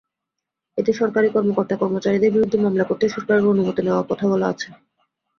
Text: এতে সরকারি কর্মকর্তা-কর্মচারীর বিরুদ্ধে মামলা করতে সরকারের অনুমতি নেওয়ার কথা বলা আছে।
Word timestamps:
এতে 0.77 0.91
সরকারি 0.93 1.27
কর্মকর্তা-কর্মচারীর 1.35 2.33
বিরুদ্ধে 2.35 2.57
মামলা 2.59 2.85
করতে 2.89 3.05
সরকারের 3.09 3.49
অনুমতি 3.51 3.81
নেওয়ার 3.83 4.09
কথা 4.09 4.25
বলা 4.31 4.47
আছে। 4.53 4.67